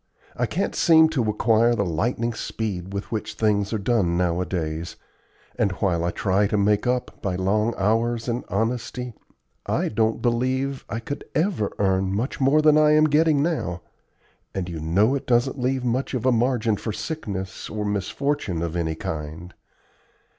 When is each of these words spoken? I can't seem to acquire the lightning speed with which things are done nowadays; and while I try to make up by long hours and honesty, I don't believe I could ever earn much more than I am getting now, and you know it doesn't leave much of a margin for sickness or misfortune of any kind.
I 0.35 0.47
can't 0.47 0.73
seem 0.73 1.09
to 1.09 1.29
acquire 1.29 1.75
the 1.75 1.85
lightning 1.85 2.33
speed 2.33 2.91
with 2.91 3.11
which 3.11 3.35
things 3.35 3.71
are 3.71 3.77
done 3.77 4.17
nowadays; 4.17 4.95
and 5.59 5.73
while 5.73 6.03
I 6.03 6.09
try 6.09 6.47
to 6.47 6.57
make 6.57 6.87
up 6.87 7.21
by 7.21 7.35
long 7.35 7.75
hours 7.77 8.27
and 8.27 8.43
honesty, 8.49 9.13
I 9.67 9.89
don't 9.89 10.19
believe 10.19 10.85
I 10.89 11.01
could 11.01 11.23
ever 11.35 11.71
earn 11.77 12.15
much 12.15 12.41
more 12.41 12.63
than 12.63 12.79
I 12.79 12.93
am 12.93 13.09
getting 13.09 13.43
now, 13.43 13.83
and 14.55 14.67
you 14.67 14.79
know 14.79 15.13
it 15.13 15.27
doesn't 15.27 15.59
leave 15.59 15.85
much 15.85 16.15
of 16.15 16.25
a 16.25 16.31
margin 16.31 16.77
for 16.77 16.91
sickness 16.91 17.69
or 17.69 17.85
misfortune 17.85 18.63
of 18.63 18.75
any 18.75 18.95
kind. 18.95 19.53